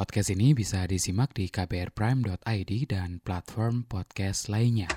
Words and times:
Podcast 0.00 0.32
ini 0.32 0.56
bisa 0.56 0.88
disimak 0.88 1.36
di 1.36 1.52
kbrprime.id 1.52 2.72
dan 2.88 3.20
platform 3.20 3.84
podcast 3.84 4.48
lainnya. 4.48 4.88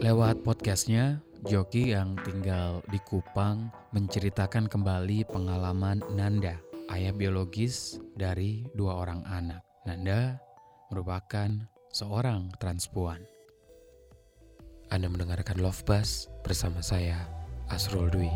Lewat 0.00 0.40
podcastnya, 0.40 1.20
Joki 1.44 1.92
yang 1.92 2.16
tinggal 2.24 2.80
di 2.88 2.96
Kupang 3.04 3.68
menceritakan 3.92 4.72
kembali 4.72 5.28
pengalaman 5.28 6.00
Nanda, 6.16 6.56
ayah 6.96 7.12
biologis 7.12 8.00
dari 8.16 8.64
dua 8.72 9.04
orang 9.04 9.20
anak. 9.28 9.60
Nanda 9.84 10.40
merupakan 10.88 11.68
seorang 11.92 12.56
transpuan. 12.56 13.39
Anda 14.90 15.06
mendengarkan 15.06 15.62
Love 15.62 15.86
Bus 15.86 16.26
bersama 16.42 16.82
saya, 16.82 17.14
Asrul 17.70 18.10
Dwi. 18.10 18.26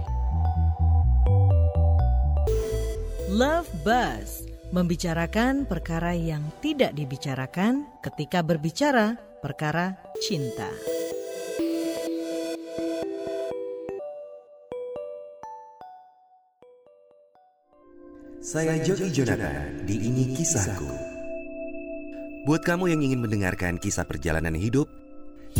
Love 3.27 3.67
Buzz 3.83 4.47
membicarakan 4.71 5.67
perkara 5.67 6.15
yang 6.15 6.47
tidak 6.63 6.95
dibicarakan 6.95 7.83
ketika 8.07 8.47
berbicara 8.47 9.19
perkara 9.43 9.99
cinta. 10.23 10.71
Saya 18.39 18.79
Joki 18.79 19.11
Jonathan 19.11 19.83
di 19.83 20.07
Ini 20.07 20.39
Kisahku. 20.39 20.87
Buat 22.47 22.63
kamu 22.63 22.95
yang 22.95 23.03
ingin 23.03 23.27
mendengarkan 23.27 23.75
kisah 23.83 24.07
perjalanan 24.07 24.55
hidup 24.55 24.87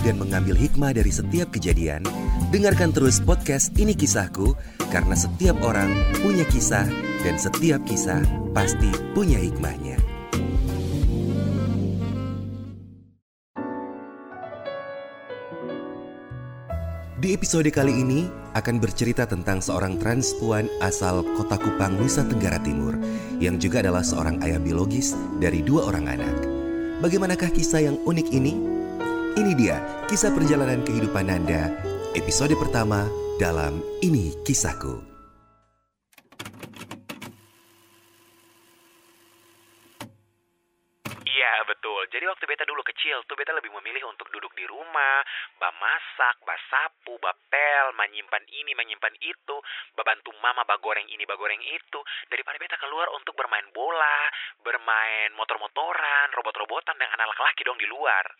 dan 0.03 0.19
mengambil 0.19 0.59
hikmah 0.59 0.91
dari 0.97 1.15
setiap 1.15 1.55
kejadian, 1.55 2.03
dengarkan 2.51 2.91
terus 2.91 3.23
podcast 3.23 3.71
Ini 3.79 3.95
Kisahku 3.95 4.59
karena 4.91 5.15
setiap 5.15 5.55
orang 5.63 5.95
punya 6.25 6.43
kisah 6.51 6.89
dan 7.23 7.39
setiap 7.39 7.79
kisah 7.87 8.23
pasti 8.51 8.91
punya 9.15 9.39
hikmahnya. 9.39 9.97
Di 17.25 17.33
episode 17.33 17.73
kali 17.73 18.05
ini 18.05 18.29
akan 18.53 18.77
bercerita 18.85 19.25
tentang 19.25 19.65
seorang 19.65 19.97
transpuan 19.97 20.69
asal 20.85 21.25
kota 21.41 21.57
Kupang, 21.57 21.97
Nusa 21.97 22.21
Tenggara 22.21 22.61
Timur 22.61 23.01
yang 23.41 23.57
juga 23.57 23.81
adalah 23.81 24.05
seorang 24.05 24.45
ayah 24.45 24.61
biologis 24.61 25.17
dari 25.41 25.65
dua 25.65 25.89
orang 25.89 26.21
anak. 26.21 26.37
Bagaimanakah 27.01 27.49
kisah 27.57 27.81
yang 27.81 27.97
unik 28.05 28.29
ini? 28.29 28.74
Ini 29.35 29.51
dia 29.59 29.83
kisah 30.07 30.31
perjalanan 30.31 30.87
kehidupan 30.87 31.27
Nanda, 31.27 31.67
episode 32.15 32.55
pertama 32.55 33.11
dalam 33.35 33.83
Ini 33.99 34.31
Kisahku. 34.47 35.03
Iya 41.27 41.53
betul. 41.67 42.07
Jadi 42.15 42.31
waktu 42.31 42.47
beta 42.47 42.63
dulu 42.63 42.87
kecil 42.87 43.27
tuh 43.27 43.35
beta 43.35 43.51
lebih 43.59 43.75
memilih 43.75 44.07
untuk 44.07 44.31
duduk 44.31 44.55
di 44.55 44.71
rumah, 44.71 45.27
bah 45.59 45.75
masak, 45.83 46.39
bah 46.47 46.61
sapu, 46.71 47.19
bah 47.19 47.35
pel, 47.51 47.91
menyimpan 47.99 48.47
ini, 48.55 48.71
menyimpan 48.79 49.19
itu, 49.19 49.57
bah 49.99 50.07
bantu 50.07 50.31
mama 50.39 50.63
bah 50.63 50.79
goreng 50.79 51.11
ini, 51.11 51.27
bah 51.27 51.35
goreng 51.35 51.59
itu, 51.59 51.99
daripada 52.31 52.55
beta 52.63 52.79
keluar 52.79 53.11
untuk 53.11 53.35
bermain 53.35 53.67
bola, 53.75 54.31
bermain 54.63 55.35
motor-motoran, 55.35 56.31
robot-robotan 56.39 56.95
dengan 57.03 57.19
anak 57.19 57.35
laki-laki 57.35 57.67
dong 57.67 57.83
di 57.83 57.91
luar. 57.91 58.31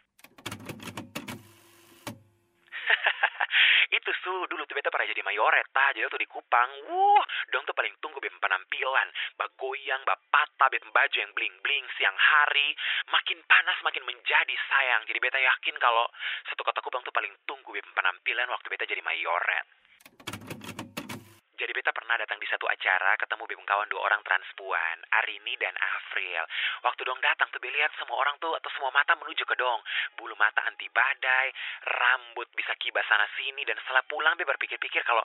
itu 3.97 4.11
su 4.25 4.35
dulu 4.51 4.65
tuh 4.69 4.75
beta 4.77 4.91
pernah 4.91 5.09
jadi 5.09 5.23
mayoret 5.25 5.67
tah 5.71 5.91
jadi 5.93 6.09
tuh 6.09 6.21
di 6.21 6.29
Kupang 6.29 6.71
wuh 6.91 7.23
dong 7.53 7.65
tuh 7.69 7.77
paling 7.77 7.95
tunggu 8.01 8.19
bem 8.19 8.35
penampilan. 8.41 9.09
Bagoyang 9.39 10.03
bapata 10.03 10.67
bem 10.73 10.87
baju 10.91 11.17
yang 11.17 11.33
bling 11.33 11.57
bling 11.61 11.85
siang 11.97 12.17
hari. 12.17 12.75
Makin 13.11 13.39
panas 13.45 13.79
makin 13.85 14.05
menjadi 14.09 14.55
sayang. 14.69 15.07
Jadi 15.07 15.19
beta 15.21 15.39
yakin 15.39 15.77
kalau 15.79 16.09
satu 16.51 16.63
kota 16.67 16.81
Kupang 16.83 17.05
tuh 17.07 17.15
paling 17.15 17.33
tunggu 17.45 17.71
bem 17.73 17.87
penampilan 17.95 18.49
waktu 18.51 18.67
beta 18.69 18.85
jadi 18.89 19.03
mayoret 19.05 19.84
jadi 21.55 21.71
beta 21.71 21.95
pernah 21.95 22.19
datang 22.19 22.43
di 22.43 22.49
satu 22.51 22.67
acara 22.67 23.15
ketemu 23.15 23.47
bem 23.47 23.63
kawan 23.63 23.87
dua 23.87 24.03
orang 24.11 24.21
transpuan, 24.27 24.97
Arini 25.23 25.55
dan 25.59 25.75
Afril. 25.79 26.43
Waktu 26.83 27.01
dong 27.07 27.23
datang 27.23 27.47
tuh 27.55 27.63
lihat 27.63 27.91
semua 27.99 28.19
orang 28.19 28.35
tuh 28.43 28.55
atau 28.59 28.71
semua 28.75 28.91
mata 28.91 29.15
menuju 29.15 29.47
ke 29.47 29.55
dong. 29.55 29.81
Bulu 30.19 30.35
mata 30.35 30.67
anti 30.67 30.91
badai, 30.91 31.51
rambut 31.87 32.51
bisa 32.59 32.75
kibas 32.79 33.07
sana 33.07 33.27
sini 33.39 33.63
dan 33.63 33.79
setelah 33.83 34.03
pulang 34.07 34.35
be 34.35 34.47
berpikir-pikir 34.47 35.03
kalau 35.07 35.23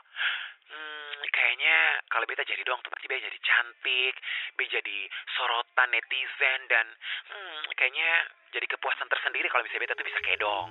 hmm, 0.69 1.21
kayaknya 1.33 2.01
kalau 2.09 2.25
beta 2.29 2.45
jadi 2.45 2.61
dong 2.65 2.81
tuh 2.85 2.93
pasti 2.93 3.09
beta 3.09 3.25
jadi 3.25 3.39
cantik, 3.41 4.15
be 4.53 4.65
jadi 4.69 4.99
sorotan 5.33 5.89
netizen 5.93 6.59
dan 6.69 6.85
hmm, 7.33 7.73
kayaknya 7.73 8.09
jadi 8.53 8.65
kepuasan 8.69 9.09
tersendiri 9.09 9.49
kalau 9.49 9.65
misalnya 9.65 9.83
beta 9.85 9.97
tuh 9.97 10.07
bisa 10.07 10.19
kayak 10.21 10.39
dong. 10.41 10.69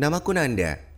Namaku 0.00 0.32
Nanda. 0.32 0.89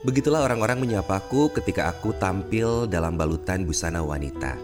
Begitulah 0.00 0.48
orang-orang 0.48 0.80
menyapaku 0.80 1.52
ketika 1.52 1.92
aku 1.92 2.16
tampil 2.16 2.88
dalam 2.88 3.20
balutan 3.20 3.68
busana 3.68 4.00
wanita. 4.00 4.56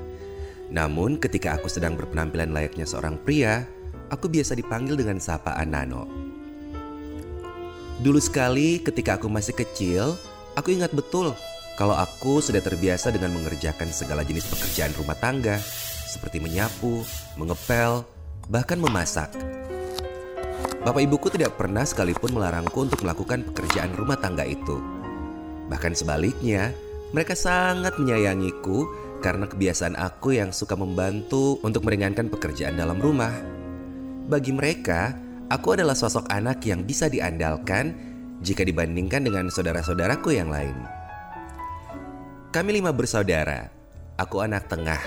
Namun 0.72 1.20
ketika 1.20 1.60
aku 1.60 1.68
sedang 1.68 1.92
berpenampilan 1.92 2.56
layaknya 2.56 2.88
seorang 2.88 3.20
pria, 3.20 3.68
aku 4.08 4.32
biasa 4.32 4.56
dipanggil 4.56 4.96
dengan 4.96 5.20
sapaan 5.20 5.76
Nano. 5.76 6.08
Dulu 8.00 8.16
sekali 8.16 8.80
ketika 8.80 9.20
aku 9.20 9.28
masih 9.28 9.52
kecil, 9.52 10.16
aku 10.56 10.72
ingat 10.72 10.96
betul 10.96 11.36
kalau 11.76 11.92
aku 11.92 12.40
sudah 12.40 12.64
terbiasa 12.64 13.12
dengan 13.12 13.36
mengerjakan 13.36 13.92
segala 13.92 14.24
jenis 14.24 14.48
pekerjaan 14.48 14.96
rumah 14.96 15.20
tangga, 15.20 15.60
seperti 16.08 16.40
menyapu, 16.40 17.04
mengepel, 17.36 18.08
bahkan 18.48 18.80
memasak. 18.80 19.28
Bapak 20.80 21.04
ibuku 21.04 21.28
tidak 21.28 21.60
pernah 21.60 21.84
sekalipun 21.84 22.32
melarangku 22.32 22.88
untuk 22.88 23.04
melakukan 23.04 23.44
pekerjaan 23.52 23.92
rumah 23.92 24.16
tangga 24.16 24.48
itu. 24.48 24.95
Bahkan 25.66 25.92
sebaliknya, 25.98 26.70
mereka 27.10 27.34
sangat 27.34 27.98
menyayangiku 27.98 28.86
karena 29.24 29.48
kebiasaan 29.48 29.96
aku 29.98 30.36
yang 30.36 30.54
suka 30.54 30.78
membantu 30.78 31.58
untuk 31.66 31.82
meringankan 31.86 32.30
pekerjaan 32.30 32.78
dalam 32.78 33.00
rumah. 33.00 33.32
Bagi 34.26 34.50
mereka, 34.54 35.14
aku 35.50 35.78
adalah 35.78 35.94
sosok 35.94 36.26
anak 36.30 36.62
yang 36.66 36.82
bisa 36.86 37.10
diandalkan 37.10 37.94
jika 38.42 38.62
dibandingkan 38.62 39.24
dengan 39.24 39.46
saudara-saudaraku 39.48 40.34
yang 40.34 40.50
lain. 40.52 40.76
Kami 42.52 42.70
lima 42.80 42.94
bersaudara. 42.94 43.68
Aku 44.16 44.40
anak 44.40 44.70
tengah. 44.70 45.00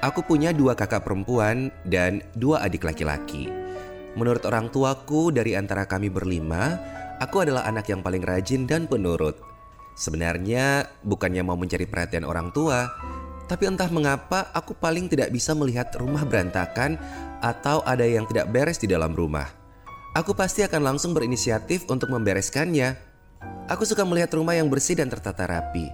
Aku 0.00 0.24
punya 0.24 0.56
dua 0.56 0.72
kakak 0.72 1.04
perempuan 1.04 1.68
dan 1.84 2.24
dua 2.32 2.64
adik 2.64 2.88
laki-laki. 2.88 3.52
Menurut 4.16 4.42
orang 4.48 4.72
tuaku, 4.72 5.28
dari 5.28 5.54
antara 5.54 5.84
kami 5.84 6.08
berlima, 6.08 6.80
aku 7.20 7.44
adalah 7.44 7.68
anak 7.68 7.86
yang 7.92 8.00
paling 8.00 8.24
rajin 8.24 8.64
dan 8.64 8.88
penurut. 8.88 9.49
Sebenarnya 9.98 10.88
bukannya 11.04 11.42
mau 11.44 11.58
mencari 11.58 11.84
perhatian 11.84 12.24
orang 12.24 12.50
tua, 12.54 12.88
tapi 13.50 13.66
entah 13.66 13.90
mengapa 13.90 14.48
aku 14.54 14.78
paling 14.78 15.10
tidak 15.10 15.34
bisa 15.34 15.52
melihat 15.58 15.90
rumah 15.98 16.22
berantakan 16.22 16.94
atau 17.42 17.82
ada 17.82 18.06
yang 18.06 18.22
tidak 18.30 18.46
beres 18.48 18.78
di 18.78 18.86
dalam 18.86 19.10
rumah. 19.10 19.50
Aku 20.14 20.34
pasti 20.34 20.62
akan 20.66 20.94
langsung 20.94 21.14
berinisiatif 21.14 21.86
untuk 21.90 22.10
membereskannya. 22.10 22.94
Aku 23.70 23.86
suka 23.86 24.02
melihat 24.02 24.34
rumah 24.34 24.58
yang 24.58 24.66
bersih 24.66 24.98
dan 24.98 25.06
tertata 25.06 25.46
rapi. 25.46 25.86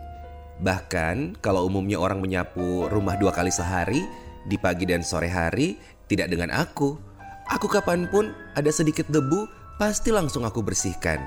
Bahkan 0.61 1.41
kalau 1.45 1.69
umumnya 1.69 2.01
orang 2.01 2.25
menyapu 2.25 2.89
rumah 2.89 3.17
dua 3.21 3.33
kali 3.33 3.53
sehari, 3.53 4.01
di 4.49 4.57
pagi 4.57 4.89
dan 4.89 5.05
sore 5.05 5.29
hari, 5.29 5.77
tidak 6.09 6.33
dengan 6.33 6.49
aku. 6.53 6.97
Aku 7.53 7.69
kapan 7.69 8.09
pun 8.09 8.33
ada 8.57 8.73
sedikit 8.73 9.05
debu, 9.13 9.45
pasti 9.77 10.09
langsung 10.11 10.49
aku 10.49 10.65
bersihkan. 10.65 11.21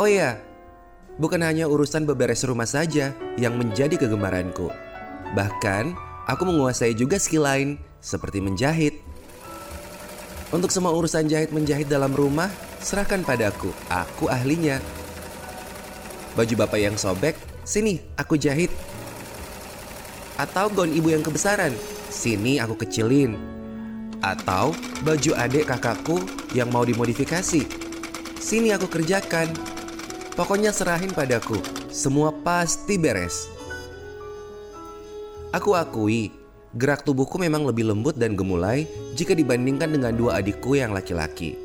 Oh 0.00 0.08
iya, 0.08 0.40
bukan 1.20 1.44
hanya 1.44 1.68
urusan 1.68 2.08
beberes 2.08 2.40
rumah 2.48 2.64
saja 2.64 3.12
yang 3.36 3.60
menjadi 3.60 4.00
kegemaranku. 4.00 4.72
Bahkan, 5.36 5.92
aku 6.24 6.42
menguasai 6.48 6.96
juga 6.96 7.20
skill 7.20 7.44
lain 7.44 7.76
seperti 8.00 8.40
menjahit. 8.40 8.96
Untuk 10.56 10.72
semua 10.72 10.96
urusan 10.96 11.28
jahit 11.28 11.52
menjahit 11.52 11.84
dalam 11.84 12.16
rumah, 12.16 12.48
serahkan 12.80 13.20
padaku. 13.28 13.76
Aku 13.92 14.32
ahlinya. 14.32 14.80
Baju 16.32 16.64
bapak 16.64 16.80
yang 16.80 16.96
sobek, 16.96 17.36
sini 17.68 18.00
aku 18.16 18.40
jahit. 18.40 18.72
Atau 20.40 20.72
gaun 20.72 20.96
ibu 20.96 21.12
yang 21.12 21.20
kebesaran, 21.20 21.76
sini 22.08 22.56
aku 22.56 22.72
kecilin. 22.88 23.36
Atau 24.24 24.72
baju 25.04 25.36
adik 25.36 25.68
kakakku 25.68 26.24
yang 26.56 26.72
mau 26.72 26.88
dimodifikasi, 26.88 27.68
sini 28.40 28.72
aku 28.72 28.88
kerjakan. 28.88 29.76
Pokoknya 30.38 30.70
serahin 30.70 31.10
padaku, 31.10 31.58
semua 31.90 32.30
pasti 32.30 32.94
beres. 32.94 33.50
Aku 35.50 35.74
akui, 35.74 36.30
gerak 36.78 37.02
tubuhku 37.02 37.34
memang 37.34 37.66
lebih 37.66 37.90
lembut 37.90 38.14
dan 38.14 38.38
gemulai 38.38 38.86
jika 39.18 39.34
dibandingkan 39.34 39.90
dengan 39.90 40.14
dua 40.14 40.38
adikku 40.38 40.78
yang 40.78 40.94
laki-laki. 40.94 41.58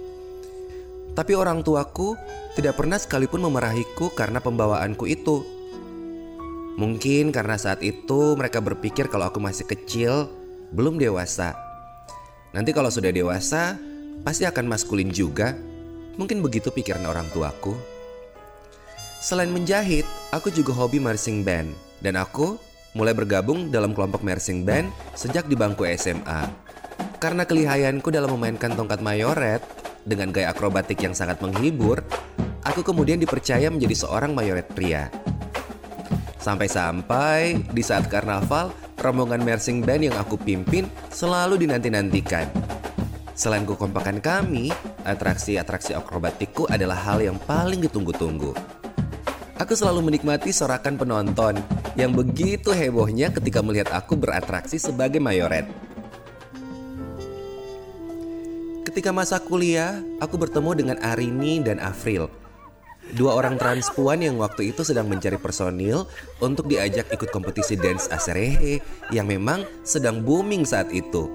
Tapi 1.13 1.31
orang 1.37 1.61
tuaku 1.61 2.17
tidak 2.57 2.75
pernah 2.81 2.97
sekalipun 2.97 3.45
memarahiku 3.45 4.09
karena 4.11 4.41
pembawaanku 4.41 5.05
itu. 5.05 5.45
Mungkin 6.75 7.31
karena 7.31 7.55
saat 7.55 7.79
itu 7.85 8.35
mereka 8.35 8.59
berpikir 8.59 9.07
kalau 9.07 9.29
aku 9.29 9.39
masih 9.39 9.63
kecil, 9.69 10.27
belum 10.73 10.99
dewasa. 10.99 11.55
Nanti 12.51 12.73
kalau 12.75 12.91
sudah 12.91 13.13
dewasa, 13.13 13.79
pasti 14.25 14.43
akan 14.43 14.67
maskulin 14.67 15.13
juga. 15.13 15.55
Mungkin 16.19 16.41
begitu 16.43 16.73
pikiran 16.73 17.05
orang 17.07 17.29
tuaku. 17.31 17.94
Selain 19.19 19.49
menjahit, 19.49 20.03
aku 20.35 20.51
juga 20.51 20.75
hobi 20.75 20.99
marching 20.99 21.41
band. 21.41 21.71
Dan 22.03 22.19
aku 22.19 22.59
mulai 22.95 23.11
bergabung 23.11 23.71
dalam 23.71 23.91
kelompok 23.91 24.23
marching 24.23 24.63
band 24.63 24.91
sejak 25.15 25.47
di 25.47 25.55
bangku 25.55 25.87
SMA. 25.95 26.47
Karena 27.19 27.47
kelihayanku 27.47 28.11
dalam 28.11 28.35
memainkan 28.35 28.75
tongkat 28.75 28.99
mayoret 28.99 29.63
dengan 30.05 30.29
gaya 30.29 30.53
akrobatik 30.53 31.01
yang 31.01 31.15
sangat 31.17 31.41
menghibur, 31.41 32.03
aku 32.61 32.85
kemudian 32.85 33.17
dipercaya 33.17 33.67
menjadi 33.71 34.05
seorang 34.05 34.35
mayoret 34.35 34.67
pria. 34.71 35.09
Sampai-sampai 36.37 37.65
di 37.73 37.81
saat 37.81 38.05
karnaval, 38.05 38.69
rombongan 39.01 39.41
marching 39.41 39.81
band 39.81 40.05
yang 40.11 40.17
aku 40.21 40.37
pimpin 40.37 40.85
selalu 41.09 41.57
dinanti-nantikan. 41.65 42.45
Selain 43.33 43.65
kekompakan 43.65 44.21
kami, 44.21 44.69
atraksi-atraksi 45.03 45.97
akrobatikku 45.97 46.69
adalah 46.69 46.95
hal 46.95 47.19
yang 47.19 47.35
paling 47.41 47.81
ditunggu-tunggu. 47.81 48.74
Aku 49.55 49.71
selalu 49.71 50.11
menikmati 50.11 50.51
sorakan 50.51 50.99
penonton 50.99 51.55
yang 51.95 52.11
begitu 52.11 52.75
hebohnya 52.75 53.31
ketika 53.31 53.63
melihat 53.63 53.95
aku 53.95 54.19
beratraksi 54.19 54.75
sebagai 54.75 55.23
mayoret. 55.23 55.63
Ketika 58.83 59.15
masa 59.15 59.39
kuliah, 59.39 60.03
aku 60.19 60.35
bertemu 60.35 60.71
dengan 60.75 60.97
Arini 60.99 61.63
dan 61.63 61.79
Afril, 61.79 62.27
Dua 63.13 63.37
orang 63.37 63.61
transpuan 63.61 64.25
yang 64.25 64.41
waktu 64.41 64.73
itu 64.73 64.81
sedang 64.81 65.05
mencari 65.05 65.37
personil 65.37 66.09
untuk 66.41 66.65
diajak 66.65 67.05
ikut 67.13 67.29
kompetisi 67.29 67.77
dance 67.77 68.09
aserehe 68.09 68.81
yang 69.13 69.29
memang 69.29 69.61
sedang 69.85 70.25
booming 70.25 70.65
saat 70.65 70.89
itu. 70.89 71.29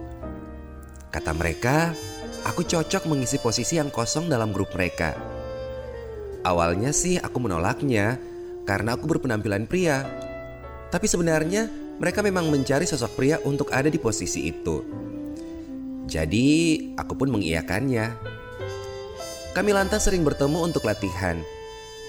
Kata 1.15 1.31
mereka, 1.31 1.95
aku 2.43 2.67
cocok 2.67 3.07
mengisi 3.07 3.39
posisi 3.39 3.79
yang 3.79 3.89
kosong 3.89 4.27
dalam 4.27 4.51
grup 4.51 4.75
mereka. 4.75 5.15
Awalnya 6.41 6.97
sih 6.97 7.21
aku 7.21 7.37
menolaknya 7.37 8.17
karena 8.65 8.97
aku 8.97 9.05
berpenampilan 9.05 9.69
pria. 9.69 10.09
Tapi 10.89 11.07
sebenarnya 11.07 11.69
mereka 12.01 12.25
memang 12.25 12.49
mencari 12.49 12.89
sosok 12.89 13.13
pria 13.13 13.37
untuk 13.45 13.69
ada 13.69 13.93
di 13.93 14.01
posisi 14.01 14.49
itu. 14.49 14.81
Jadi 16.09 16.49
aku 16.97 17.13
pun 17.15 17.29
mengiyakannya. 17.37 18.07
Kami 19.53 19.71
lantas 19.71 20.09
sering 20.09 20.25
bertemu 20.25 20.65
untuk 20.65 20.89
latihan. 20.89 21.39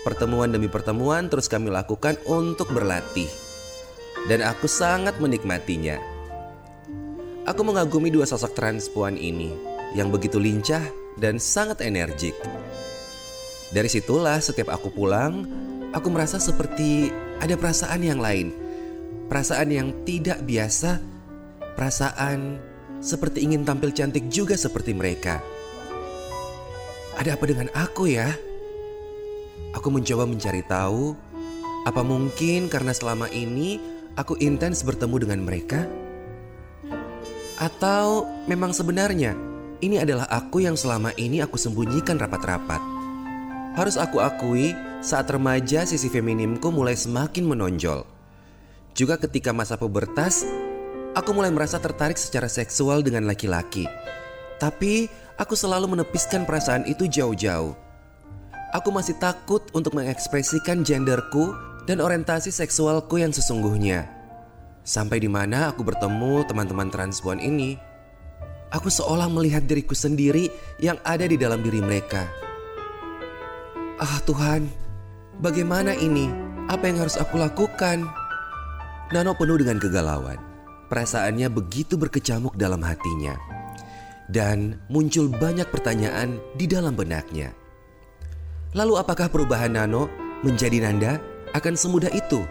Pertemuan 0.01 0.49
demi 0.49 0.71
pertemuan 0.71 1.29
terus 1.29 1.45
kami 1.51 1.69
lakukan 1.69 2.17
untuk 2.25 2.71
berlatih. 2.73 3.29
Dan 4.25 4.41
aku 4.41 4.65
sangat 4.65 5.19
menikmatinya. 5.19 5.99
Aku 7.45 7.61
mengagumi 7.65 8.13
dua 8.13 8.25
sosok 8.25 8.53
transpuan 8.53 9.17
ini 9.17 9.51
yang 9.97 10.13
begitu 10.13 10.39
lincah 10.39 10.81
dan 11.19 11.41
sangat 11.41 11.83
energik. 11.83 12.37
Dari 13.71 13.87
situlah 13.87 14.35
setiap 14.43 14.67
aku 14.75 14.91
pulang, 14.91 15.47
aku 15.95 16.11
merasa 16.11 16.43
seperti 16.43 17.07
ada 17.39 17.55
perasaan 17.55 18.03
yang 18.03 18.19
lain. 18.19 18.51
Perasaan 19.31 19.71
yang 19.71 19.95
tidak 20.03 20.43
biasa, 20.43 20.99
perasaan 21.79 22.59
seperti 22.99 23.47
ingin 23.47 23.63
tampil 23.63 23.95
cantik 23.95 24.27
juga 24.27 24.59
seperti 24.59 24.91
mereka. 24.91 25.39
Ada 27.15 27.39
apa 27.39 27.45
dengan 27.47 27.71
aku 27.71 28.11
ya? 28.11 28.27
Aku 29.71 29.87
mencoba 29.87 30.27
mencari 30.27 30.67
tahu, 30.67 31.15
apa 31.87 32.03
mungkin 32.03 32.67
karena 32.67 32.91
selama 32.91 33.31
ini 33.31 33.79
aku 34.19 34.35
intens 34.43 34.83
bertemu 34.83 35.15
dengan 35.23 35.39
mereka? 35.47 35.87
Atau 37.55 38.27
memang 38.51 38.75
sebenarnya 38.75 39.31
ini 39.79 39.95
adalah 39.95 40.27
aku 40.27 40.59
yang 40.59 40.75
selama 40.75 41.15
ini 41.15 41.39
aku 41.39 41.55
sembunyikan 41.55 42.19
rapat-rapat? 42.19 43.00
Harus 43.71 43.95
aku 43.95 44.19
akui, 44.19 44.75
saat 44.99 45.31
remaja 45.31 45.87
sisi 45.87 46.11
feminimku 46.11 46.67
mulai 46.75 46.91
semakin 46.99 47.47
menonjol. 47.47 48.03
Juga 48.91 49.15
ketika 49.15 49.55
masa 49.55 49.79
pubertas, 49.79 50.43
aku 51.15 51.31
mulai 51.31 51.55
merasa 51.55 51.79
tertarik 51.79 52.19
secara 52.19 52.51
seksual 52.51 52.99
dengan 52.99 53.23
laki-laki. 53.23 53.87
Tapi 54.59 55.07
aku 55.39 55.55
selalu 55.55 55.95
menepiskan 55.95 56.43
perasaan 56.43 56.83
itu 56.83 57.07
jauh-jauh. 57.07 57.71
Aku 58.75 58.91
masih 58.91 59.15
takut 59.23 59.63
untuk 59.71 59.95
mengekspresikan 59.95 60.83
genderku 60.83 61.55
dan 61.87 62.03
orientasi 62.03 62.51
seksualku 62.51 63.23
yang 63.23 63.31
sesungguhnya. 63.31 64.03
Sampai 64.83 65.23
di 65.23 65.31
mana 65.31 65.71
aku 65.71 65.87
bertemu 65.87 66.43
teman-teman 66.43 66.91
transpuan 66.91 67.39
ini, 67.39 67.79
aku 68.75 68.91
seolah 68.91 69.31
melihat 69.31 69.63
diriku 69.63 69.95
sendiri 69.95 70.51
yang 70.83 70.99
ada 71.07 71.23
di 71.23 71.39
dalam 71.39 71.63
diri 71.63 71.79
mereka. 71.79 72.50
Ah 74.01 74.17
Tuhan, 74.25 74.65
bagaimana 75.45 75.93
ini? 75.93 76.25
Apa 76.73 76.89
yang 76.89 77.05
harus 77.05 77.21
aku 77.21 77.37
lakukan? 77.37 78.01
Nano 79.13 79.37
penuh 79.37 79.61
dengan 79.61 79.77
kegalauan. 79.77 80.41
Perasaannya 80.89 81.45
begitu 81.53 82.01
berkecamuk 82.01 82.57
dalam 82.57 82.81
hatinya. 82.81 83.37
Dan 84.25 84.81
muncul 84.89 85.29
banyak 85.29 85.69
pertanyaan 85.69 86.41
di 86.57 86.65
dalam 86.65 86.97
benaknya. 86.97 87.53
Lalu 88.73 88.97
apakah 88.97 89.29
perubahan 89.29 89.77
Nano 89.77 90.09
menjadi 90.41 90.81
Nanda 90.81 91.21
akan 91.53 91.77
semudah 91.77 92.09
itu? 92.09 92.41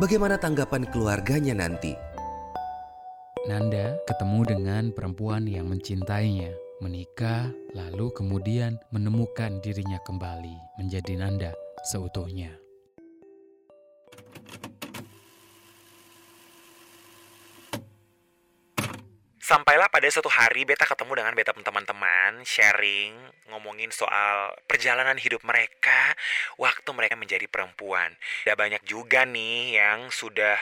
Bagaimana 0.00 0.40
tanggapan 0.40 0.88
keluarganya 0.88 1.52
nanti? 1.52 1.92
Nanda 3.44 4.00
ketemu 4.08 4.40
dengan 4.56 4.82
perempuan 4.96 5.44
yang 5.44 5.68
mencintainya, 5.68 6.56
menikah, 6.80 7.52
lalu 7.76 8.10
kemudian 8.16 8.80
menemukan 8.90 9.60
dirinya 9.60 10.00
kembali 10.00 10.80
menjadi 10.80 11.14
Nanda 11.20 11.52
seutuhnya. 11.84 12.56
Sampailah 19.50 19.90
pada 19.90 20.06
suatu 20.06 20.30
hari 20.30 20.62
beta 20.62 20.86
ketemu 20.86 21.10
dengan 21.18 21.34
beta 21.34 21.50
teman-teman, 21.50 22.46
sharing, 22.46 23.18
ngomongin 23.50 23.90
soal 23.90 24.54
perjalanan 24.70 25.18
hidup 25.18 25.42
mereka 25.42 26.14
waktu 26.54 26.86
mereka 26.94 27.18
menjadi 27.18 27.50
perempuan. 27.50 28.14
Ada 28.46 28.54
banyak 28.54 28.86
juga 28.86 29.26
nih 29.26 29.74
yang 29.74 30.06
sudah 30.14 30.54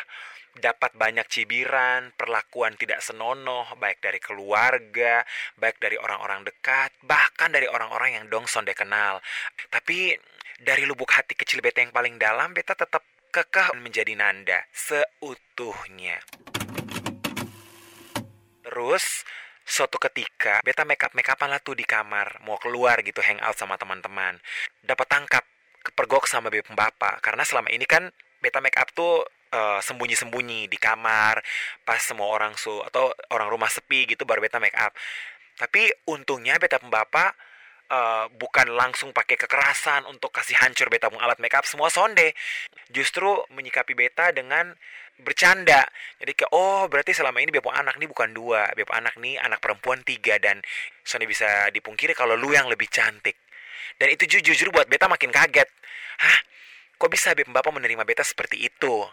dapat 0.56 0.96
banyak 0.96 1.26
cibiran, 1.28 2.14
perlakuan 2.16 2.78
tidak 2.80 3.04
senonoh, 3.04 3.68
baik 3.76 4.00
dari 4.00 4.16
keluarga, 4.22 5.20
baik 5.60 5.76
dari 5.76 6.00
orang-orang 6.00 6.48
dekat, 6.48 6.96
bahkan 7.04 7.52
dari 7.52 7.68
orang-orang 7.68 8.20
yang 8.20 8.24
dong 8.32 8.48
sonde 8.48 8.72
kenal. 8.72 9.20
Tapi 9.68 10.16
dari 10.58 10.88
lubuk 10.88 11.12
hati 11.12 11.36
kecil 11.36 11.60
beta 11.60 11.84
yang 11.84 11.92
paling 11.92 12.16
dalam, 12.16 12.56
beta 12.56 12.72
tetap 12.74 13.04
kekeh 13.28 13.76
menjadi 13.76 14.16
Nanda 14.16 14.64
seutuhnya. 14.72 16.18
Terus 18.64 19.24
suatu 19.68 20.00
ketika 20.00 20.64
beta 20.64 20.88
make 20.88 21.04
up 21.04 21.12
make 21.12 21.28
upan 21.28 21.52
lah 21.52 21.60
tuh 21.60 21.76
di 21.76 21.84
kamar 21.84 22.40
mau 22.48 22.56
keluar 22.56 23.04
gitu 23.04 23.20
hangout 23.20 23.52
sama 23.52 23.76
teman-teman 23.76 24.40
dapat 24.80 25.04
tangkap 25.12 25.44
kepergok 25.84 26.24
sama 26.24 26.48
beb 26.48 26.64
bapak 26.72 27.20
karena 27.20 27.44
selama 27.44 27.68
ini 27.68 27.84
kan 27.84 28.08
beta 28.40 28.64
make 28.64 28.80
up 28.80 28.88
tuh 28.96 29.28
uh, 29.52 29.80
sembunyi-sembunyi 29.80 30.68
di 30.68 30.78
kamar 30.80 31.40
pas 31.84 32.00
semua 32.00 32.28
orang 32.28 32.54
su 32.56 32.72
atau 32.84 33.12
orang 33.32 33.48
rumah 33.48 33.68
sepi 33.68 34.08
gitu 34.08 34.24
baru 34.28 34.44
beta 34.44 34.60
make 34.60 34.76
up. 34.76 34.92
Tapi 35.58 35.90
untungnya 36.06 36.56
beta 36.62 36.78
pembapak 36.78 37.34
uh, 37.90 38.26
bukan 38.30 38.72
langsung 38.76 39.10
pakai 39.10 39.34
kekerasan 39.34 40.06
untuk 40.06 40.30
kasih 40.30 40.56
hancur 40.60 40.92
beta 40.92 41.10
pun 41.10 41.20
alat 41.20 41.40
makeup 41.42 41.64
semua 41.66 41.90
sonde. 41.90 42.36
Justru 42.92 43.44
menyikapi 43.52 43.92
beta 43.96 44.30
dengan 44.30 44.72
bercanda. 45.18 45.82
Jadi 46.22 46.32
kayak 46.38 46.52
oh 46.54 46.86
berarti 46.86 47.10
selama 47.10 47.42
ini 47.42 47.50
bepom 47.50 47.74
anak 47.74 47.98
nih 47.98 48.06
bukan 48.06 48.30
dua 48.30 48.70
bepom 48.78 48.94
anak 48.94 49.18
nih 49.18 49.34
anak 49.42 49.58
perempuan 49.58 50.06
tiga 50.06 50.38
dan 50.38 50.62
sonde 51.02 51.26
bisa 51.26 51.68
dipungkiri 51.74 52.14
kalau 52.14 52.38
lu 52.38 52.54
yang 52.54 52.70
lebih 52.70 52.86
cantik. 52.86 53.34
Dan 53.98 54.14
itu 54.14 54.30
jujur, 54.30 54.54
jujur 54.54 54.68
buat 54.70 54.86
beta 54.86 55.10
makin 55.10 55.34
kaget. 55.34 55.66
Hah? 56.22 56.38
Kok 56.98 57.10
bisa 57.10 57.34
bepom 57.34 57.54
bapak 57.54 57.74
menerima 57.74 58.02
beta 58.06 58.22
seperti 58.22 58.62
itu 58.62 59.06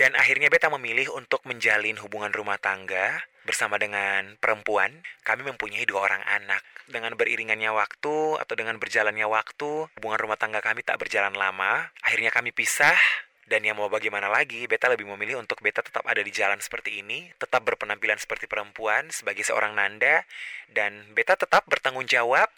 dan 0.00 0.16
akhirnya 0.16 0.48
beta 0.48 0.72
memilih 0.72 1.12
untuk 1.12 1.44
menjalin 1.44 2.00
hubungan 2.00 2.32
rumah 2.32 2.56
tangga 2.56 3.20
bersama 3.44 3.76
dengan 3.76 4.40
perempuan. 4.40 5.04
Kami 5.20 5.44
mempunyai 5.44 5.84
dua 5.84 6.08
orang 6.08 6.24
anak. 6.24 6.64
Dengan 6.88 7.20
beriringannya 7.20 7.68
waktu 7.68 8.40
atau 8.40 8.54
dengan 8.56 8.80
berjalannya 8.80 9.28
waktu, 9.28 9.92
hubungan 10.00 10.16
rumah 10.16 10.40
tangga 10.40 10.64
kami 10.64 10.80
tak 10.80 10.96
berjalan 11.04 11.36
lama. 11.36 11.92
Akhirnya 12.00 12.32
kami 12.32 12.48
pisah 12.48 12.96
dan 13.44 13.60
yang 13.60 13.76
mau 13.76 13.92
bagaimana 13.92 14.32
lagi, 14.32 14.64
Beta 14.64 14.88
lebih 14.88 15.04
memilih 15.04 15.36
untuk 15.36 15.60
Beta 15.60 15.84
tetap 15.84 16.08
ada 16.08 16.24
di 16.24 16.32
jalan 16.32 16.64
seperti 16.64 17.04
ini, 17.04 17.28
tetap 17.36 17.60
berpenampilan 17.68 18.16
seperti 18.16 18.48
perempuan 18.48 19.12
sebagai 19.12 19.44
seorang 19.44 19.76
Nanda, 19.76 20.24
dan 20.72 21.12
Beta 21.12 21.36
tetap 21.36 21.68
bertanggung 21.68 22.08
jawab 22.08 22.48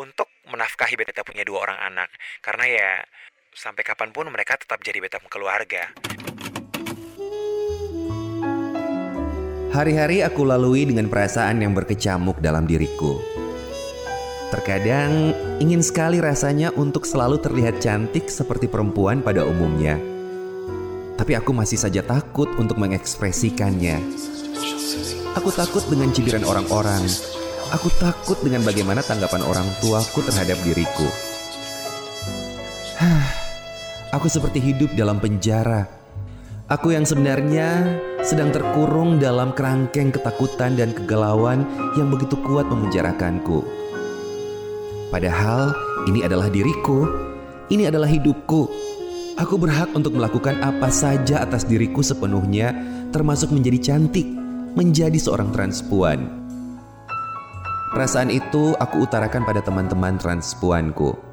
untuk 0.00 0.32
menafkahi 0.48 0.96
beta 0.96 1.20
punya 1.20 1.44
dua 1.44 1.68
orang 1.68 1.78
anak. 1.84 2.08
Karena 2.40 2.64
ya 2.64 2.90
sampai 3.52 3.84
kapan 3.84 4.08
pun 4.08 4.24
mereka 4.32 4.56
tetap 4.56 4.80
jadi 4.80 5.04
beta 5.04 5.20
keluarga. 5.28 5.92
Hari-hari 9.72 10.20
aku 10.20 10.44
lalui 10.44 10.84
dengan 10.84 11.08
perasaan 11.08 11.64
yang 11.64 11.72
berkecamuk 11.72 12.44
dalam 12.44 12.68
diriku. 12.68 13.16
Terkadang 14.52 15.32
ingin 15.64 15.80
sekali 15.80 16.20
rasanya 16.20 16.76
untuk 16.76 17.08
selalu 17.08 17.40
terlihat 17.40 17.80
cantik 17.80 18.28
seperti 18.28 18.68
perempuan 18.68 19.24
pada 19.24 19.48
umumnya. 19.48 19.96
Tapi 21.16 21.32
aku 21.40 21.56
masih 21.56 21.80
saja 21.80 22.04
takut 22.04 22.52
untuk 22.60 22.76
mengekspresikannya. 22.76 23.96
Aku 25.40 25.48
takut 25.56 25.80
dengan 25.88 26.12
cibiran 26.12 26.44
orang-orang. 26.44 27.08
Aku 27.72 27.88
takut 27.96 28.36
dengan 28.44 28.68
bagaimana 28.68 29.00
tanggapan 29.00 29.40
orang 29.40 29.64
tuaku 29.80 30.20
terhadap 30.28 30.60
diriku. 30.68 31.08
Aku 34.12 34.28
seperti 34.28 34.60
hidup 34.60 34.92
dalam 34.92 35.16
penjara. 35.16 35.88
Aku 36.68 36.92
yang 36.92 37.08
sebenarnya 37.08 37.96
sedang 38.22 38.54
terkurung 38.54 39.18
dalam 39.18 39.50
kerangkeng 39.50 40.14
ketakutan 40.14 40.78
dan 40.78 40.94
kegalauan 40.94 41.66
yang 41.98 42.06
begitu 42.08 42.38
kuat 42.46 42.70
memenjarakanku. 42.70 43.66
Padahal 45.10 45.74
ini 46.06 46.22
adalah 46.22 46.46
diriku, 46.48 47.04
ini 47.68 47.90
adalah 47.90 48.06
hidupku. 48.06 48.70
Aku 49.36 49.58
berhak 49.58 49.90
untuk 49.92 50.14
melakukan 50.14 50.62
apa 50.62 50.88
saja 50.88 51.42
atas 51.42 51.66
diriku 51.66 52.00
sepenuhnya, 52.00 52.72
termasuk 53.10 53.50
menjadi 53.50 53.92
cantik, 53.92 54.24
menjadi 54.78 55.18
seorang 55.18 55.50
transpuan. 55.50 56.42
Perasaan 57.92 58.32
itu 58.32 58.72
aku 58.78 59.04
utarakan 59.04 59.44
pada 59.44 59.60
teman-teman 59.60 60.16
transpuanku. 60.16 61.31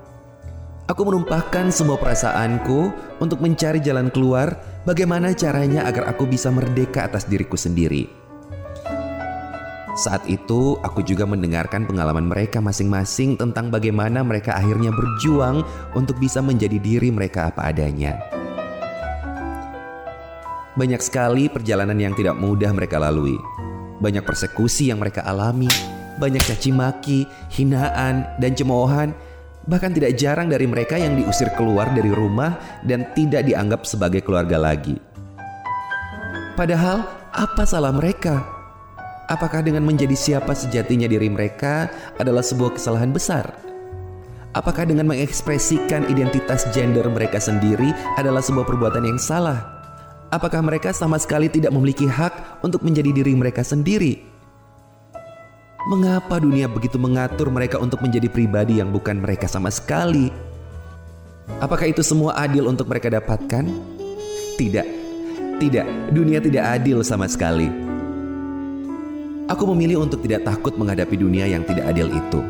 Aku 0.90 1.06
menumpahkan 1.06 1.70
semua 1.70 2.02
perasaanku 2.02 2.90
untuk 3.22 3.46
mencari 3.46 3.78
jalan 3.78 4.10
keluar 4.10 4.58
bagaimana 4.90 5.38
caranya 5.38 5.86
agar 5.86 6.10
aku 6.10 6.26
bisa 6.26 6.50
merdeka 6.50 7.06
atas 7.06 7.30
diriku 7.30 7.54
sendiri. 7.54 8.10
Saat 9.94 10.26
itu, 10.26 10.82
aku 10.82 11.06
juga 11.06 11.30
mendengarkan 11.30 11.86
pengalaman 11.86 12.26
mereka 12.26 12.58
masing-masing 12.58 13.38
tentang 13.38 13.70
bagaimana 13.70 14.26
mereka 14.26 14.58
akhirnya 14.58 14.90
berjuang 14.90 15.62
untuk 15.94 16.18
bisa 16.18 16.42
menjadi 16.42 16.82
diri 16.82 17.14
mereka 17.14 17.54
apa 17.54 17.70
adanya. 17.70 18.18
Banyak 20.74 21.06
sekali 21.06 21.54
perjalanan 21.54 22.02
yang 22.02 22.18
tidak 22.18 22.34
mudah 22.34 22.74
mereka 22.74 22.98
lalui, 22.98 23.38
banyak 24.02 24.26
persekusi 24.26 24.90
yang 24.90 24.98
mereka 24.98 25.22
alami, 25.22 25.70
banyak 26.18 26.42
caci 26.42 26.74
maki, 26.74 27.30
hinaan, 27.54 28.26
dan 28.42 28.58
cemoohan. 28.58 29.29
Bahkan 29.70 29.94
tidak 29.94 30.18
jarang 30.18 30.50
dari 30.50 30.66
mereka 30.66 30.98
yang 30.98 31.14
diusir 31.14 31.54
keluar 31.54 31.94
dari 31.94 32.10
rumah 32.10 32.58
dan 32.82 33.06
tidak 33.14 33.46
dianggap 33.46 33.86
sebagai 33.86 34.26
keluarga 34.26 34.58
lagi. 34.58 34.98
Padahal, 36.58 37.06
apa 37.30 37.64
salah 37.70 37.94
mereka? 37.94 38.42
Apakah 39.30 39.62
dengan 39.62 39.86
menjadi 39.86 40.18
siapa 40.18 40.58
sejatinya 40.58 41.06
diri 41.06 41.30
mereka 41.30 41.86
adalah 42.18 42.42
sebuah 42.42 42.82
kesalahan 42.82 43.14
besar? 43.14 43.54
Apakah 44.58 44.90
dengan 44.90 45.06
mengekspresikan 45.06 46.10
identitas 46.10 46.66
gender 46.74 47.06
mereka 47.06 47.38
sendiri 47.38 47.94
adalah 48.18 48.42
sebuah 48.42 48.66
perbuatan 48.66 49.06
yang 49.06 49.22
salah? 49.22 49.62
Apakah 50.34 50.66
mereka 50.66 50.90
sama 50.90 51.22
sekali 51.22 51.46
tidak 51.46 51.70
memiliki 51.70 52.10
hak 52.10 52.66
untuk 52.66 52.82
menjadi 52.82 53.14
diri 53.14 53.38
mereka 53.38 53.62
sendiri? 53.62 54.39
Mengapa 55.88 56.44
dunia 56.44 56.68
begitu 56.68 57.00
mengatur 57.00 57.48
mereka 57.48 57.80
untuk 57.80 58.04
menjadi 58.04 58.28
pribadi 58.28 58.84
yang 58.84 58.92
bukan 58.92 59.24
mereka 59.24 59.48
sama 59.48 59.72
sekali? 59.72 60.28
Apakah 61.64 61.88
itu 61.88 62.04
semua 62.04 62.36
adil 62.36 62.68
untuk 62.68 62.92
mereka 62.92 63.08
dapatkan? 63.08 63.64
Tidak, 64.60 64.88
tidak, 65.64 65.88
dunia 66.12 66.44
tidak 66.44 66.68
adil 66.68 67.00
sama 67.00 67.32
sekali. 67.32 67.72
Aku 69.48 69.64
memilih 69.72 70.04
untuk 70.04 70.20
tidak 70.20 70.44
takut 70.44 70.76
menghadapi 70.76 71.16
dunia 71.16 71.48
yang 71.48 71.64
tidak 71.64 71.88
adil 71.96 72.12
itu. 72.12 72.44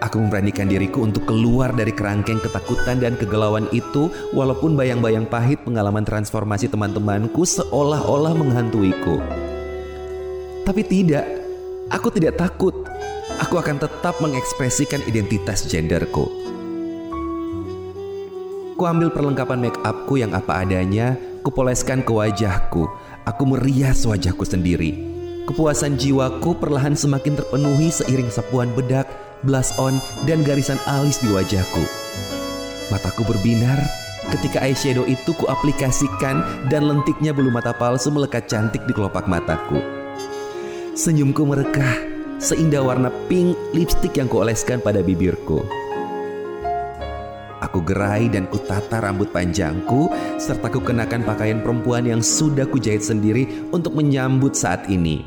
Aku 0.00 0.16
memberanikan 0.16 0.72
diriku 0.72 1.04
untuk 1.04 1.28
keluar 1.28 1.68
dari 1.76 1.92
kerangkeng 1.92 2.40
ketakutan 2.40 2.96
dan 2.96 3.12
kegalauan 3.20 3.68
itu 3.76 4.08
walaupun 4.32 4.72
bayang-bayang 4.72 5.28
pahit 5.28 5.60
pengalaman 5.68 6.02
transformasi 6.02 6.64
teman-temanku 6.72 7.44
seolah-olah 7.44 8.32
menghantuiku. 8.32 9.20
Tapi 10.64 10.82
tidak, 10.88 11.41
aku 11.92 12.08
tidak 12.10 12.40
takut. 12.40 12.72
Aku 13.44 13.60
akan 13.60 13.78
tetap 13.78 14.18
mengekspresikan 14.18 15.04
identitas 15.04 15.68
genderku. 15.68 16.26
Ku 18.74 18.82
ambil 18.82 19.12
perlengkapan 19.12 19.60
make 19.60 19.78
upku 19.84 20.18
yang 20.18 20.34
apa 20.34 20.66
adanya, 20.66 21.14
kupoleskan 21.46 22.02
ke 22.02 22.10
wajahku. 22.10 22.88
Aku 23.22 23.46
merias 23.46 24.02
wajahku 24.02 24.42
sendiri 24.42 25.12
Kepuasan 25.42 25.98
jiwaku 25.98 26.54
perlahan 26.54 26.94
semakin 26.94 27.34
terpenuhi 27.34 27.90
seiring 27.90 28.30
sapuan 28.30 28.70
bedak, 28.78 29.10
blush 29.42 29.74
on, 29.74 29.98
dan 30.22 30.46
garisan 30.46 30.78
alis 30.86 31.18
di 31.18 31.34
wajahku. 31.34 31.82
Mataku 32.94 33.26
berbinar 33.26 33.74
ketika 34.30 34.62
eyeshadow 34.62 35.02
itu 35.02 35.34
kuaplikasikan 35.34 36.46
dan 36.70 36.86
lentiknya 36.86 37.34
bulu 37.34 37.50
mata 37.50 37.74
palsu 37.74 38.14
melekat 38.14 38.46
cantik 38.46 38.86
di 38.86 38.94
kelopak 38.94 39.26
mataku. 39.26 40.01
Senyumku 40.92 41.48
merekah, 41.48 42.04
seindah 42.36 42.84
warna 42.84 43.08
pink 43.24 43.56
lipstick 43.72 44.12
yang 44.20 44.28
kuoleskan 44.28 44.76
pada 44.76 45.00
bibirku. 45.00 45.64
Aku 47.64 47.80
gerai 47.80 48.28
dan 48.28 48.44
kutata 48.44 49.00
rambut 49.00 49.32
panjangku 49.32 50.12
serta 50.36 50.68
kukenakan 50.68 51.24
pakaian 51.24 51.64
perempuan 51.64 52.04
yang 52.04 52.20
sudah 52.20 52.68
kujahit 52.68 53.00
sendiri 53.00 53.48
untuk 53.72 53.96
menyambut 53.96 54.52
saat 54.52 54.84
ini. 54.92 55.24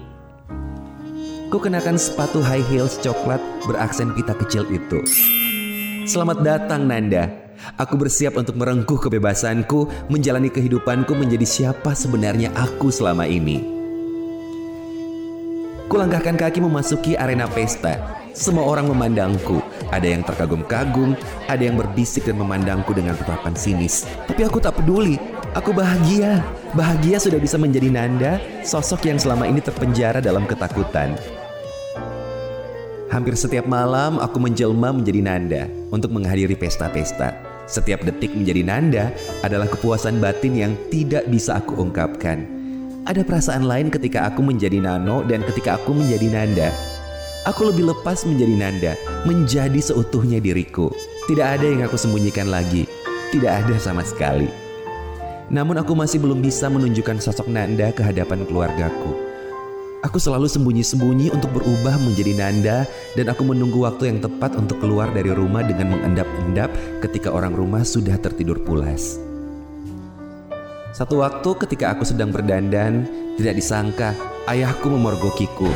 Ku 1.49 1.57
kenakan 1.57 1.97
sepatu 1.97 2.45
high 2.45 2.61
heels 2.69 3.01
coklat 3.01 3.41
beraksen 3.65 4.13
pita 4.13 4.37
kecil 4.37 4.69
itu. 4.69 5.01
Selamat 6.05 6.45
datang 6.45 6.85
Nanda. 6.85 7.25
Aku 7.81 7.97
bersiap 7.97 8.37
untuk 8.37 8.53
merengkuh 8.53 9.01
kebebasanku, 9.01 10.13
menjalani 10.13 10.53
kehidupanku 10.53 11.17
menjadi 11.17 11.47
siapa 11.49 11.97
sebenarnya 11.97 12.53
aku 12.53 12.93
selama 12.93 13.25
ini. 13.25 13.74
Kulangkahkan 15.85 16.33
kaki 16.33 16.65
memasuki 16.65 17.13
arena 17.13 17.45
pesta. 17.45 18.01
Semua 18.33 18.65
orang 18.65 18.89
memandangku. 18.89 19.61
Ada 19.93 20.17
yang 20.17 20.25
terkagum-kagum, 20.25 21.13
ada 21.45 21.61
yang 21.61 21.77
berbisik 21.77 22.25
dan 22.25 22.41
memandangku 22.41 22.89
dengan 22.97 23.13
tatapan 23.13 23.53
sinis. 23.53 24.09
Tapi 24.25 24.49
aku 24.49 24.57
tak 24.57 24.81
peduli. 24.81 25.21
Aku 25.53 25.77
bahagia. 25.77 26.41
Bahagia 26.73 27.21
sudah 27.21 27.37
bisa 27.37 27.61
menjadi 27.61 27.93
Nanda, 27.93 28.41
sosok 28.65 29.05
yang 29.05 29.21
selama 29.21 29.45
ini 29.45 29.61
terpenjara 29.61 30.19
dalam 30.25 30.49
ketakutan. 30.49 31.13
Hampir 33.13 33.37
setiap 33.37 33.69
malam 33.69 34.17
aku 34.17 34.41
menjelma 34.41 34.89
menjadi 34.89 35.21
Nanda 35.21 35.63
untuk 35.93 36.09
menghadiri 36.11 36.57
pesta-pesta. 36.57 37.37
Setiap 37.69 38.01
detik 38.01 38.33
menjadi 38.33 38.65
Nanda 38.65 39.05
adalah 39.45 39.69
kepuasan 39.69 40.17
batin 40.17 40.57
yang 40.57 40.73
tidak 40.89 41.29
bisa 41.29 41.61
aku 41.61 41.77
ungkapkan. 41.77 42.64
Ada 43.05 43.21
perasaan 43.21 43.69
lain 43.69 43.93
ketika 43.93 44.25
aku 44.25 44.41
menjadi 44.41 44.81
Nano 44.81 45.21
dan 45.29 45.45
ketika 45.45 45.77
aku 45.77 45.93
menjadi 45.93 46.25
Nanda. 46.25 46.69
Aku 47.45 47.69
lebih 47.69 47.93
lepas 47.93 48.25
menjadi 48.25 48.55
Nanda, 48.57 48.93
menjadi 49.29 49.77
seutuhnya 49.77 50.41
diriku. 50.41 50.89
Tidak 51.29 51.45
ada 51.45 51.69
yang 51.69 51.85
aku 51.85 52.01
sembunyikan 52.01 52.49
lagi. 52.49 52.89
Tidak 53.29 53.45
ada 53.45 53.77
sama 53.77 54.01
sekali. 54.01 54.49
Namun 55.53 55.77
aku 55.77 55.93
masih 55.93 56.17
belum 56.17 56.41
bisa 56.41 56.65
menunjukkan 56.65 57.21
sosok 57.21 57.45
Nanda 57.45 57.93
ke 57.93 58.01
hadapan 58.01 58.41
keluargaku. 58.49 59.13
Aku 60.01 60.17
selalu 60.17 60.49
sembunyi-sembunyi 60.49 61.29
untuk 61.29 61.53
berubah 61.53 62.01
menjadi 62.01 62.33
Nanda 62.33 62.89
dan 63.13 63.29
aku 63.29 63.45
menunggu 63.45 63.85
waktu 63.85 64.17
yang 64.17 64.19
tepat 64.25 64.57
untuk 64.57 64.81
keluar 64.81 65.13
dari 65.13 65.29
rumah 65.29 65.61
dengan 65.61 65.93
mengendap-endap 65.93 66.73
ketika 67.05 67.29
orang 67.29 67.53
rumah 67.53 67.85
sudah 67.85 68.17
tertidur 68.17 68.57
pulas. 68.65 69.21
Satu 70.95 71.19
waktu 71.19 71.59
ketika 71.59 71.91
aku 71.91 72.07
sedang 72.07 72.31
berdandan, 72.31 73.03
tidak 73.35 73.59
disangka 73.59 74.15
ayahku 74.47 74.87
memorgokiku. 74.87 75.67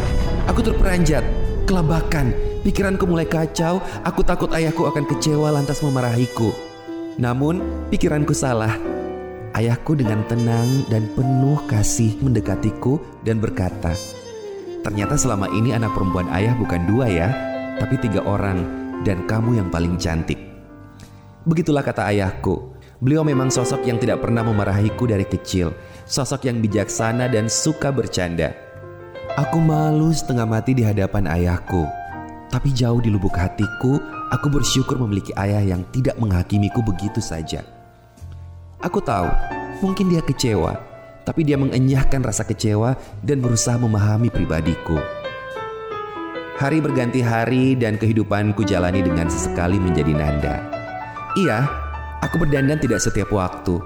Aku 0.47 0.63
terperanjat, 0.63 1.27
kelabakan, 1.67 2.31
pikiranku 2.63 3.03
mulai 3.03 3.27
kacau, 3.27 3.83
aku 4.07 4.23
takut 4.23 4.47
ayahku 4.55 4.87
akan 4.87 5.03
kecewa 5.03 5.51
lantas 5.51 5.83
memarahiku. 5.83 6.55
Namun, 7.19 7.59
pikiranku 7.91 8.31
salah. 8.31 8.79
Ayahku 9.59 9.99
dengan 9.99 10.23
tenang 10.31 10.87
dan 10.87 11.03
penuh 11.11 11.59
kasih 11.67 12.15
mendekatiku 12.23 13.03
dan 13.27 13.43
berkata, 13.43 13.91
Ternyata 14.87 15.19
selama 15.19 15.51
ini 15.51 15.75
anak 15.75 15.91
perempuan 15.99 16.31
ayah 16.31 16.55
bukan 16.55 16.87
dua 16.87 17.11
ya, 17.11 17.27
tapi 17.75 17.99
tiga 17.99 18.23
orang, 18.23 18.63
dan 19.03 19.27
kamu 19.27 19.59
yang 19.59 19.67
paling 19.67 19.99
cantik. 19.99 20.39
Begitulah 21.43 21.83
kata 21.83 22.07
ayahku. 22.07 22.78
Beliau 22.99 23.23
memang 23.23 23.47
sosok 23.47 23.87
yang 23.87 23.95
tidak 23.95 24.19
pernah 24.19 24.43
memarahiku 24.43 25.07
dari 25.07 25.23
kecil, 25.23 25.71
sosok 26.03 26.51
yang 26.51 26.59
bijaksana 26.59 27.31
dan 27.31 27.47
suka 27.47 27.95
bercanda. 27.95 28.51
Aku 29.39 29.63
malu 29.63 30.11
setengah 30.11 30.43
mati 30.43 30.75
di 30.75 30.83
hadapan 30.83 31.23
ayahku. 31.31 31.87
Tapi 32.51 32.75
jauh 32.75 32.99
di 32.99 33.07
lubuk 33.07 33.39
hatiku, 33.39 34.03
aku 34.35 34.51
bersyukur 34.51 34.99
memiliki 34.99 35.31
ayah 35.39 35.63
yang 35.63 35.87
tidak 35.95 36.19
menghakimiku 36.19 36.83
begitu 36.83 37.23
saja. 37.23 37.63
Aku 38.83 38.99
tahu, 38.99 39.31
mungkin 39.79 40.11
dia 40.11 40.19
kecewa, 40.19 40.75
tapi 41.23 41.47
dia 41.47 41.55
mengenyahkan 41.55 42.19
rasa 42.19 42.43
kecewa 42.43 42.99
dan 43.23 43.39
berusaha 43.39 43.79
memahami 43.79 44.27
pribadiku. 44.27 44.99
Hari 46.59 46.83
berganti 46.83 47.23
hari 47.23 47.79
dan 47.79 47.95
kehidupanku 47.95 48.67
jalani 48.67 48.99
dengan 48.99 49.31
sesekali 49.31 49.79
menjadi 49.79 50.11
nanda. 50.11 50.55
Iya, 51.39 51.88
aku 52.23 52.35
berdandan 52.39 52.79
tidak 52.79 53.03
setiap 53.03 53.31
waktu. 53.31 53.79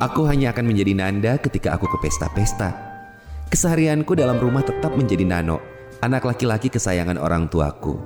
Aku 0.00 0.24
hanya 0.24 0.54
akan 0.54 0.64
menjadi 0.64 0.92
nanda 0.96 1.32
ketika 1.36 1.76
aku 1.76 1.84
ke 1.84 2.08
pesta-pesta. 2.08 2.72
Keseharianku 3.50 4.16
dalam 4.16 4.38
rumah 4.40 4.64
tetap 4.64 4.94
menjadi 4.96 5.26
nano, 5.26 5.60
anak 6.00 6.24
laki-laki 6.24 6.72
kesayangan 6.72 7.20
orang 7.20 7.50
tuaku. 7.50 7.98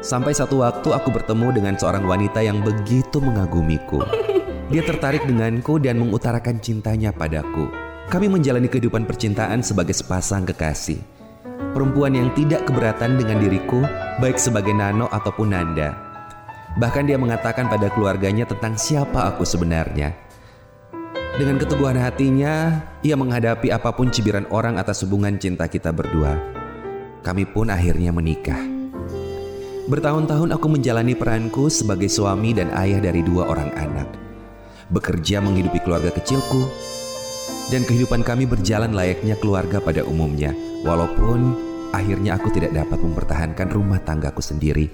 Sampai 0.00 0.32
satu 0.32 0.64
waktu 0.64 0.96
aku 0.96 1.12
bertemu 1.12 1.60
dengan 1.60 1.74
seorang 1.76 2.08
wanita 2.08 2.40
yang 2.40 2.64
begitu 2.64 3.20
mengagumiku. 3.20 4.00
Dia 4.70 4.86
tertarik 4.86 5.26
denganku 5.26 5.76
dan 5.82 6.00
mengutarakan 6.00 6.62
cintanya 6.62 7.10
padaku. 7.10 7.68
Kami 8.08 8.26
menjalani 8.30 8.70
kehidupan 8.70 9.04
percintaan 9.04 9.60
sebagai 9.60 9.92
sepasang 9.92 10.46
kekasih. 10.48 10.98
Perempuan 11.76 12.16
yang 12.16 12.32
tidak 12.34 12.66
keberatan 12.66 13.20
dengan 13.20 13.38
diriku, 13.38 13.84
baik 14.18 14.40
sebagai 14.40 14.74
Nano 14.74 15.06
ataupun 15.12 15.54
Nanda. 15.54 16.09
Bahkan 16.78 17.10
dia 17.10 17.18
mengatakan 17.18 17.66
pada 17.66 17.90
keluarganya 17.90 18.46
tentang 18.46 18.78
siapa 18.78 19.26
aku 19.26 19.42
sebenarnya. 19.42 20.14
Dengan 21.34 21.56
keteguhan 21.56 21.98
hatinya, 21.98 22.84
ia 23.00 23.16
menghadapi 23.16 23.72
apa 23.72 23.90
pun 23.96 24.12
cibiran 24.12 24.46
orang 24.52 24.76
atas 24.76 25.02
hubungan 25.02 25.38
cinta 25.40 25.66
kita 25.66 25.90
berdua. 25.90 26.36
Kami 27.24 27.48
pun 27.48 27.72
akhirnya 27.72 28.12
menikah. 28.12 28.60
Bertahun-tahun 29.90 30.54
aku 30.54 30.66
menjalani 30.70 31.18
peranku 31.18 31.66
sebagai 31.66 32.06
suami 32.06 32.54
dan 32.54 32.70
ayah 32.78 33.02
dari 33.02 33.26
dua 33.26 33.50
orang 33.50 33.74
anak. 33.74 34.06
Bekerja 34.90 35.42
menghidupi 35.42 35.82
keluarga 35.82 36.14
kecilku, 36.14 36.66
dan 37.70 37.86
kehidupan 37.86 38.26
kami 38.26 38.50
berjalan 38.50 38.90
layaknya 38.90 39.38
keluarga 39.38 39.78
pada 39.78 40.02
umumnya, 40.02 40.50
walaupun 40.82 41.54
akhirnya 41.94 42.34
aku 42.38 42.50
tidak 42.50 42.74
dapat 42.74 42.98
mempertahankan 42.98 43.70
rumah 43.70 44.02
tanggaku 44.02 44.42
sendiri. 44.42 44.90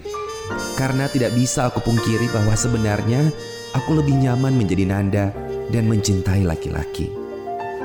Karena 0.76 1.08
tidak 1.08 1.32
bisa 1.32 1.68
aku 1.68 1.80
pungkiri 1.82 2.28
bahwa 2.30 2.52
sebenarnya 2.52 3.32
aku 3.74 3.98
lebih 3.98 4.16
nyaman 4.16 4.54
menjadi 4.56 4.84
nanda 4.84 5.26
dan 5.72 5.88
mencintai 5.90 6.46
laki-laki. 6.46 7.10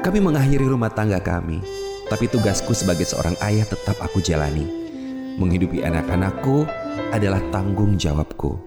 Kami 0.01 0.17
mengakhiri 0.17 0.65
rumah 0.65 0.89
tangga 0.89 1.21
kami, 1.21 1.61
tapi 2.09 2.25
tugasku 2.27 2.73
sebagai 2.73 3.05
seorang 3.05 3.37
ayah 3.45 3.65
tetap 3.65 3.95
aku 4.01 4.19
jalani. 4.19 4.65
Menghidupi 5.39 5.85
anak-anakku 5.85 6.67
adalah 7.15 7.39
tanggung 7.55 7.95
jawabku. 7.95 8.59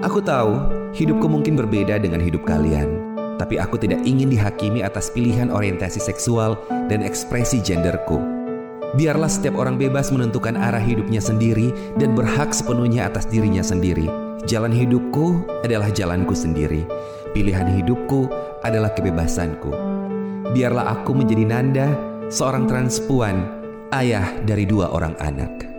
Aku 0.00 0.18
tahu 0.20 0.52
hidupku 0.96 1.28
mungkin 1.28 1.56
berbeda 1.56 2.00
dengan 2.00 2.20
hidup 2.20 2.44
kalian, 2.44 3.10
tapi 3.40 3.56
aku 3.56 3.80
tidak 3.80 4.04
ingin 4.04 4.28
dihakimi 4.28 4.84
atas 4.84 5.08
pilihan 5.12 5.48
orientasi 5.48 6.00
seksual 6.00 6.60
dan 6.92 7.00
ekspresi 7.00 7.64
genderku. 7.64 8.20
Biarlah 8.90 9.30
setiap 9.30 9.54
orang 9.54 9.78
bebas 9.78 10.10
menentukan 10.10 10.58
arah 10.58 10.82
hidupnya 10.82 11.22
sendiri 11.22 11.70
dan 11.94 12.18
berhak 12.18 12.50
sepenuhnya 12.50 13.06
atas 13.06 13.26
dirinya 13.30 13.62
sendiri. 13.62 14.10
Jalan 14.50 14.74
hidupku 14.74 15.46
adalah 15.62 15.94
jalanku 15.94 16.34
sendiri. 16.34 16.82
Pilihan 17.30 17.70
hidupku 17.70 18.26
adalah 18.66 18.90
kebebasanku. 18.90 19.70
Biarlah 20.50 20.98
aku 20.98 21.14
menjadi 21.14 21.44
Nanda, 21.46 21.88
seorang 22.26 22.66
transpuan, 22.66 23.46
ayah 23.94 24.26
dari 24.42 24.66
dua 24.66 24.90
orang 24.90 25.14
anak. 25.22 25.70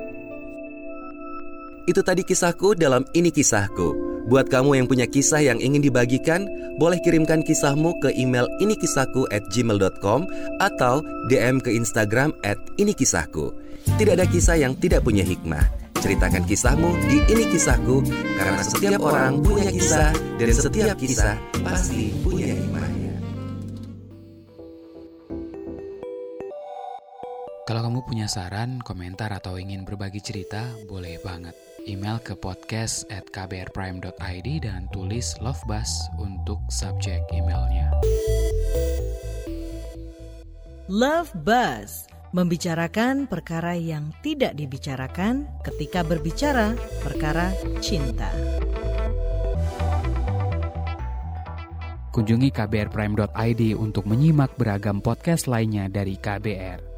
Itu 1.84 2.00
tadi 2.06 2.24
kisahku 2.24 2.80
dalam 2.80 3.04
Ini 3.12 3.34
Kisahku. 3.34 4.11
Buat 4.30 4.54
kamu 4.54 4.78
yang 4.78 4.86
punya 4.86 5.10
kisah 5.10 5.42
yang 5.42 5.58
ingin 5.58 5.82
dibagikan, 5.82 6.46
boleh 6.78 7.02
kirimkan 7.02 7.42
kisahmu 7.42 7.98
ke 7.98 8.14
email 8.14 8.46
inikisahku 8.62 9.26
at 9.34 9.42
gmail.com 9.50 10.30
atau 10.62 11.02
DM 11.26 11.58
ke 11.58 11.74
Instagram 11.74 12.30
at 12.46 12.58
inikisahku. 12.78 13.50
Tidak 13.98 14.14
ada 14.14 14.30
kisah 14.30 14.62
yang 14.62 14.78
tidak 14.78 15.02
punya 15.02 15.26
hikmah. 15.26 15.82
Ceritakan 16.02 16.50
kisahmu 16.50 16.98
di 17.06 17.22
Ini 17.30 17.46
Kisahku, 17.54 18.02
karena 18.34 18.62
setiap 18.66 19.06
orang 19.06 19.38
punya 19.38 19.70
kisah 19.70 20.10
dan 20.42 20.50
setiap 20.50 20.98
kisah 20.98 21.38
pasti 21.62 22.10
punya 22.26 22.58
hikmahnya. 22.58 23.22
Kalau 27.70 27.82
kamu 27.86 28.02
punya 28.10 28.26
saran, 28.26 28.82
komentar, 28.82 29.30
atau 29.30 29.62
ingin 29.62 29.86
berbagi 29.86 30.26
cerita, 30.26 30.74
boleh 30.90 31.22
banget 31.22 31.54
email 31.88 32.20
ke 32.22 32.38
podcast 32.38 33.08
at 33.10 33.26
kbrprime.id 33.32 34.48
dan 34.62 34.86
tulis 34.92 35.34
Love 35.40 35.62
Bus 35.66 35.90
untuk 36.20 36.60
subjek 36.70 37.24
emailnya. 37.32 37.90
Love 40.92 41.32
Buzz 41.42 42.12
membicarakan 42.36 43.28
perkara 43.28 43.76
yang 43.76 44.12
tidak 44.20 44.56
dibicarakan 44.60 45.48
ketika 45.64 46.04
berbicara 46.04 46.76
perkara 47.04 47.56
cinta. 47.80 48.28
Kunjungi 52.12 52.52
kbrprime.id 52.52 53.62
untuk 53.80 54.04
menyimak 54.04 54.52
beragam 54.60 55.00
podcast 55.00 55.48
lainnya 55.48 55.88
dari 55.88 56.20
KBR. 56.20 56.91